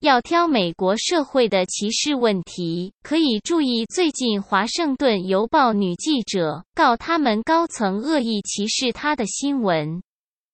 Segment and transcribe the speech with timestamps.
[0.00, 10.00] 要挑美国社会的歧视问题，可以注意最近华盛顿邮报女记者告他们高层恶意歧视她的新闻。